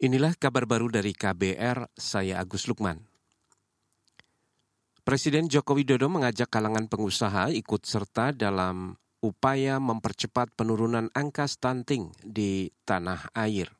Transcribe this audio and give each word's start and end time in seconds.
Inilah 0.00 0.32
kabar 0.32 0.64
baru 0.64 0.88
dari 0.88 1.12
KBR, 1.12 1.92
saya 1.92 2.40
Agus 2.40 2.64
Lukman. 2.64 3.04
Presiden 5.04 5.44
Joko 5.52 5.76
Widodo 5.76 6.08
mengajak 6.08 6.48
kalangan 6.48 6.88
pengusaha 6.88 7.52
ikut 7.52 7.84
serta 7.84 8.32
dalam 8.32 8.96
upaya 9.20 9.76
mempercepat 9.76 10.56
penurunan 10.56 11.12
angka 11.12 11.44
stunting 11.44 12.16
di 12.24 12.72
tanah 12.88 13.28
air. 13.36 13.76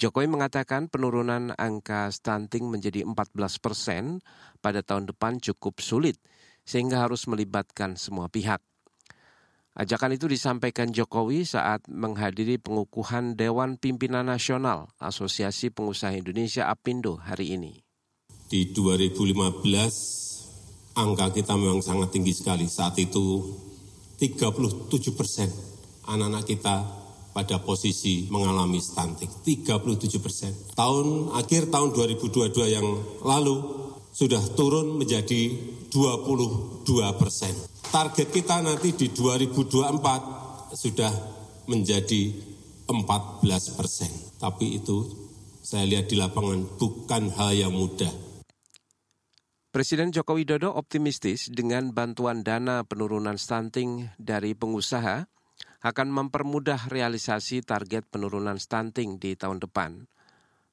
Jokowi 0.00 0.32
mengatakan 0.32 0.88
penurunan 0.88 1.52
angka 1.60 2.08
stunting 2.08 2.64
menjadi 2.72 3.04
14 3.04 3.36
persen 3.60 4.24
pada 4.64 4.80
tahun 4.80 5.12
depan 5.12 5.44
cukup 5.44 5.84
sulit, 5.84 6.16
sehingga 6.64 7.04
harus 7.04 7.28
melibatkan 7.28 8.00
semua 8.00 8.32
pihak. 8.32 8.64
Ajakan 9.76 10.16
itu 10.16 10.26
disampaikan 10.30 10.90
Jokowi 10.90 11.44
saat 11.44 11.84
menghadiri 11.90 12.56
pengukuhan 12.56 13.36
Dewan 13.36 13.76
Pimpinan 13.76 14.26
Nasional 14.26 14.88
Asosiasi 14.96 15.68
Pengusaha 15.68 16.16
Indonesia 16.16 16.72
APindo 16.72 17.20
hari 17.20 17.58
ini. 17.58 17.84
Di 18.48 18.72
2015 18.72 20.96
angka 20.96 21.26
kita 21.30 21.54
memang 21.54 21.84
sangat 21.84 22.16
tinggi 22.16 22.32
sekali. 22.32 22.64
Saat 22.64 22.96
itu 22.98 23.44
37 24.18 25.14
persen 25.14 25.46
anak-anak 26.08 26.44
kita 26.48 26.76
pada 27.30 27.62
posisi 27.62 28.26
mengalami 28.32 28.82
stunting. 28.82 29.30
37 29.46 30.18
persen. 30.18 30.50
Tahun 30.74 31.38
akhir 31.38 31.70
tahun 31.70 31.94
2022 31.94 32.74
yang 32.74 32.88
lalu 33.22 33.62
sudah 34.10 34.42
turun 34.58 34.98
menjadi 34.98 35.54
22 35.92 36.82
persen 37.14 37.54
target 37.88 38.28
kita 38.28 38.60
nanti 38.60 38.92
di 38.92 39.08
2024 39.12 40.76
sudah 40.76 41.12
menjadi 41.68 42.22
14 42.88 43.76
persen. 43.76 44.12
Tapi 44.36 44.76
itu 44.76 45.08
saya 45.64 45.88
lihat 45.88 46.08
di 46.08 46.16
lapangan 46.16 46.76
bukan 46.76 47.32
hal 47.32 47.52
yang 47.56 47.72
mudah. 47.72 48.12
Presiden 49.68 50.12
Joko 50.12 50.40
Widodo 50.40 50.72
optimistis 50.72 51.52
dengan 51.52 51.92
bantuan 51.92 52.40
dana 52.40 52.84
penurunan 52.88 53.36
stunting 53.36 54.08
dari 54.16 54.56
pengusaha 54.56 55.28
akan 55.84 56.08
mempermudah 56.08 56.88
realisasi 56.88 57.60
target 57.60 58.08
penurunan 58.08 58.56
stunting 58.56 59.20
di 59.20 59.36
tahun 59.36 59.60
depan. 59.60 60.08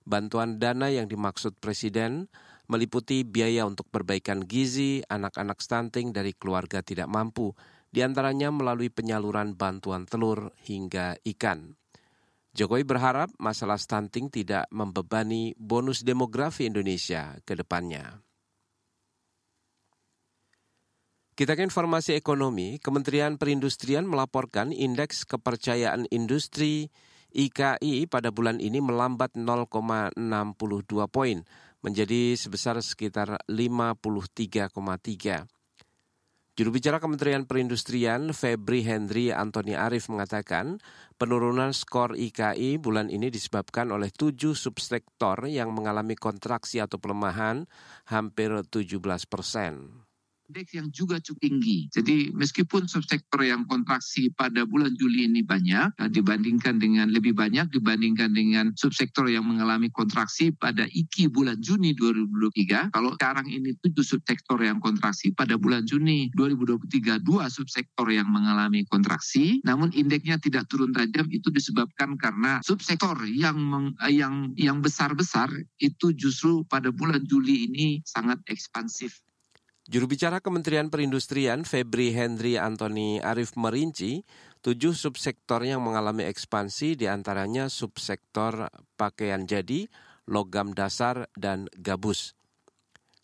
Bantuan 0.08 0.61
dana 0.61 0.88
yang 0.88 1.11
dimaksud 1.11 1.59
Presiden 1.59 2.32
meliputi 2.67 3.25
biaya 3.25 3.66
untuk 3.66 3.89
perbaikan 3.89 4.45
gizi 4.45 5.02
anak-anak 5.05 5.61
stunting 5.61 6.13
dari 6.13 6.33
keluarga 6.33 6.81
tidak 6.81 7.09
mampu, 7.09 7.53
di 7.89 8.03
antaranya 8.03 8.52
melalui 8.52 8.91
penyaluran 8.91 9.55
bantuan 9.55 10.03
telur 10.03 10.52
hingga 10.67 11.16
ikan. 11.23 11.80
Jokowi 12.55 12.88
berharap 12.88 13.31
masalah 13.36 13.75
stunting 13.75 14.31
tidak 14.31 14.67
membebani 14.71 15.52
bonus 15.59 16.08
demografi 16.08 16.67
Indonesia 16.67 17.36
ke 17.43 17.52
depannya. 17.52 18.23
Kita 21.36 21.52
ke 21.52 21.67
informasi 21.67 22.16
ekonomi, 22.16 22.80
Kementerian 22.80 23.36
Perindustrian 23.36 24.08
melaporkan 24.08 24.71
indeks 24.71 25.27
kepercayaan 25.27 26.08
industri 26.08 26.88
IKI 27.36 28.08
pada 28.08 28.31
bulan 28.31 28.63
ini 28.63 28.80
melambat 28.80 29.36
0,62 29.36 30.16
poin 31.11 31.43
menjadi 31.86 32.33
sebesar 32.33 32.81
sekitar 32.81 33.45
53,3. 33.45 35.45
Juru 36.55 36.72
bicara 36.72 37.03
Kementerian 37.03 37.44
Perindustrian 37.44 38.31
Febri 38.31 38.81
Henry 38.81 39.30
Antoni 39.30 39.75
Arif 39.75 40.08
mengatakan 40.08 40.80
penurunan 41.19 41.75
skor 41.75 42.16
IKI 42.16 42.80
bulan 42.80 43.11
ini 43.11 43.27
disebabkan 43.27 43.92
oleh 43.92 44.08
tujuh 44.09 44.55
subsektor 44.55 45.52
yang 45.52 45.75
mengalami 45.75 46.16
kontraksi 46.16 46.80
atau 46.80 46.95
pelemahan 46.95 47.67
hampir 48.08 48.55
17 48.55 49.03
persen 49.27 50.05
indeks 50.46 50.78
yang 50.78 50.88
juga 50.94 51.18
cukup 51.18 51.42
tinggi. 51.42 51.90
Jadi 51.90 52.30
meskipun 52.32 52.86
subsektor 52.86 53.42
yang 53.42 53.66
kontraksi 53.66 54.30
pada 54.33 54.64
bulan 54.64 54.94
Juli 54.94 55.26
ini 55.26 55.42
banyak 55.42 55.98
dibandingkan 56.14 56.78
dengan 56.78 57.10
lebih 57.10 57.33
banyak 57.33 57.70
dibandingkan 57.73 58.32
dengan 58.32 58.72
subsektor 58.78 59.26
yang 59.26 59.45
mengalami 59.45 59.89
kontraksi 59.89 60.54
pada 60.54 60.86
IKI 60.86 61.34
bulan 61.34 61.58
Juni 61.60 61.98
2023. 61.98 62.94
Kalau 62.94 63.11
sekarang 63.17 63.50
ini 63.50 63.73
tujuh 63.82 64.05
subsektor 64.05 64.61
yang 64.61 64.78
kontraksi 64.78 65.34
pada 65.34 65.58
bulan 65.58 65.84
Juni 65.89 66.30
2023 66.38 67.26
dua 67.26 67.50
subsektor 67.50 68.08
yang 68.14 68.30
mengalami 68.30 68.86
kontraksi, 68.88 69.60
namun 69.66 69.89
indeksnya 69.98 70.38
tidak 70.38 70.70
turun 70.70 70.94
tajam 70.94 71.26
itu 71.34 71.50
disebabkan 71.50 72.16
karena 72.22 72.61
subsektor 72.61 73.17
yang 73.26 73.58
meng, 73.58 73.98
yang 74.08 74.54
yang 74.55 74.80
besar-besar 74.80 75.50
itu 75.82 76.14
justru 76.14 76.61
pada 76.70 76.94
bulan 76.94 77.26
Juli 77.26 77.67
ini 77.70 77.88
sangat 78.05 78.39
ekspansif 78.48 79.26
Juru 79.86 80.10
bicara 80.10 80.42
Kementerian 80.42 80.90
Perindustrian 80.90 81.62
Febri 81.62 82.10
Henry 82.10 82.58
Antoni 82.58 83.22
Arif 83.22 83.54
merinci 83.54 84.26
tujuh 84.66 84.98
subsektor 84.98 85.62
yang 85.62 85.86
mengalami 85.86 86.26
ekspansi 86.26 86.98
di 86.98 87.06
antaranya 87.06 87.70
subsektor 87.70 88.66
pakaian 88.98 89.46
jadi, 89.46 89.86
logam 90.26 90.73
dasar, 90.73 91.30
dan 91.38 91.70
gabus. 91.78 92.34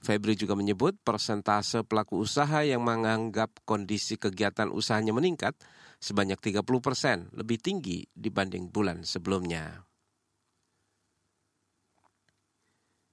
Febri 0.06 0.38
juga 0.38 0.54
menyebut 0.54 1.02
persentase 1.02 1.82
pelaku 1.82 2.22
usaha 2.22 2.62
yang 2.62 2.86
menganggap 2.86 3.58
kondisi 3.66 4.22
kegiatan 4.22 4.70
usahanya 4.70 5.18
meningkat 5.18 5.58
sebanyak 5.98 6.38
30 6.38 6.62
persen, 6.78 7.26
lebih 7.34 7.58
tinggi 7.58 8.06
dibanding 8.14 8.70
bulan 8.70 9.02
sebelumnya. 9.02 9.82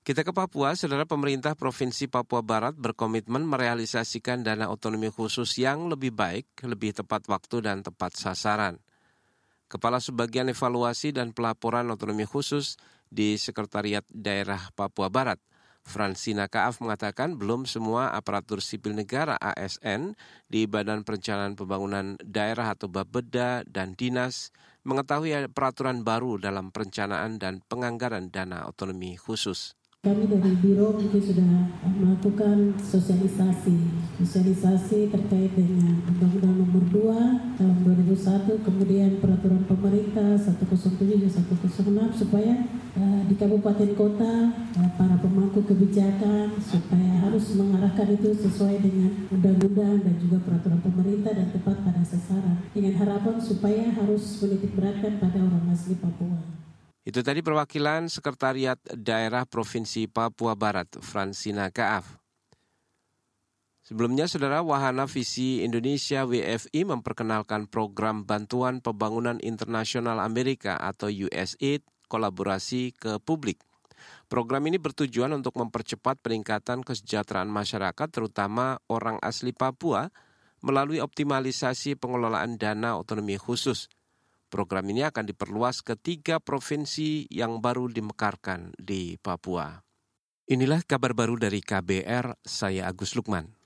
Kita 0.09 0.25
ke 0.25 0.33
Papua, 0.33 0.73
saudara 0.73 1.05
pemerintah 1.05 1.53
Provinsi 1.53 2.09
Papua 2.09 2.41
Barat 2.41 2.73
berkomitmen 2.73 3.45
merealisasikan 3.45 4.41
dana 4.41 4.73
otonomi 4.73 5.13
khusus 5.13 5.61
yang 5.61 5.93
lebih 5.93 6.17
baik, 6.17 6.49
lebih 6.65 6.97
tepat 6.97 7.29
waktu 7.29 7.61
dan 7.61 7.85
tepat 7.85 8.17
sasaran. 8.17 8.81
Kepala 9.69 10.01
Sebagian 10.01 10.49
Evaluasi 10.49 11.13
dan 11.13 11.37
Pelaporan 11.37 11.93
Otonomi 11.93 12.25
Khusus 12.25 12.81
di 13.05 13.37
Sekretariat 13.37 14.01
Daerah 14.09 14.73
Papua 14.73 15.13
Barat, 15.13 15.37
Fransina 15.85 16.49
Kaaf 16.49 16.81
mengatakan 16.81 17.37
belum 17.37 17.69
semua 17.69 18.17
aparatur 18.17 18.65
sipil 18.65 18.97
negara 18.97 19.37
ASN 19.37 20.17
di 20.49 20.65
Badan 20.65 21.05
Perencanaan 21.05 21.53
Pembangunan 21.53 22.17
Daerah 22.25 22.73
atau 22.73 22.89
Bapeda 22.89 23.61
dan 23.69 23.93
Dinas 23.93 24.57
mengetahui 24.89 25.53
peraturan 25.53 26.01
baru 26.01 26.41
dalam 26.41 26.73
perencanaan 26.73 27.37
dan 27.37 27.61
penganggaran 27.69 28.33
dana 28.33 28.65
otonomi 28.65 29.13
khusus. 29.21 29.77
Kami 29.99 30.31
dari 30.31 30.55
Biro 30.63 30.95
mungkin 30.95 31.19
sudah 31.19 31.75
melakukan 31.83 32.79
sosialisasi, 32.79 33.75
sosialisasi 34.23 35.11
terkait 35.11 35.51
dengan 35.59 35.99
Undang-Undang 36.07 36.55
Nomor 36.55 36.85
2 36.87 37.59
tahun 37.59 37.77
2001, 37.83 38.63
kemudian 38.63 39.19
Peraturan 39.19 39.67
Pemerintah 39.67 40.39
107 40.39 41.03
dan 41.03 41.31
106 41.35 42.15
supaya 42.15 42.63
uh, 42.95 43.27
di 43.27 43.35
kabupaten 43.35 43.91
kota 43.99 44.55
uh, 44.55 44.91
para 44.95 45.19
pemangku 45.19 45.67
kebijakan 45.67 46.55
supaya 46.63 47.19
harus 47.19 47.59
mengarahkan 47.59 48.15
itu 48.15 48.39
sesuai 48.39 48.79
dengan 48.79 49.27
undang-undang 49.35 49.99
dan 50.07 50.15
juga 50.23 50.39
peraturan 50.47 50.79
pemerintah 50.79 51.35
dan 51.35 51.51
tepat 51.51 51.75
pada 51.83 52.07
sasaran 52.07 52.63
dengan 52.71 52.95
harapan 53.03 53.43
supaya 53.43 53.91
harus 53.99 54.39
menitik 54.47 54.79
beratkan 54.79 55.19
pada 55.19 55.43
orang 55.43 55.75
asli 55.75 55.99
Papua. 55.99 56.58
Itu 57.07 57.23
tadi 57.23 57.41
perwakilan 57.41 58.11
Sekretariat 58.11 58.77
Daerah 58.83 59.47
Provinsi 59.47 60.11
Papua 60.11 60.59
Barat, 60.59 60.91
Fransina 60.99 61.71
Kaaf. 61.71 62.19
Sebelumnya, 63.89 64.29
Saudara 64.29 64.61
Wahana 64.61 65.09
Visi 65.09 65.65
Indonesia 65.65 66.29
WFI 66.29 66.85
memperkenalkan 66.85 67.65
program 67.73 68.29
Bantuan 68.29 68.85
Pembangunan 68.85 69.41
Internasional 69.41 70.21
Amerika 70.21 70.77
atau 70.77 71.09
USAID 71.09 71.81
kolaborasi 72.05 72.93
ke 72.93 73.17
publik. 73.25 73.65
Program 74.29 74.61
ini 74.69 74.77
bertujuan 74.77 75.33
untuk 75.33 75.57
mempercepat 75.57 76.21
peningkatan 76.21 76.85
kesejahteraan 76.85 77.49
masyarakat 77.49 78.09
terutama 78.13 78.77
orang 78.93 79.17
asli 79.25 79.57
Papua 79.57 80.13
melalui 80.61 81.01
optimalisasi 81.01 81.97
pengelolaan 81.97 82.61
dana 82.61 83.01
otonomi 83.01 83.41
khusus– 83.41 83.89
Program 84.49 84.89
ini 84.89 85.05
akan 85.05 85.29
diperluas 85.29 85.85
ke 85.85 85.93
tiga 86.01 86.41
provinsi 86.41 87.29
yang 87.29 87.61
baru 87.61 87.93
dimekarkan 87.93 88.73
di 88.81 89.21
Papua. 89.21 89.77
Inilah 90.49 90.81
kabar 90.89 91.13
baru 91.13 91.37
dari 91.37 91.61
KBR, 91.61 92.41
saya 92.41 92.89
Agus 92.89 93.13
Lukman. 93.13 93.58